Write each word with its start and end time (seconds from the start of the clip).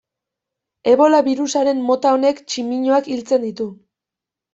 Ebola 0.93 1.19
birusaren 1.27 1.83
mota 1.89 2.13
honek 2.15 2.41
tximinoak 2.45 3.11
hiltzen 3.17 3.45
ditu. 3.49 3.69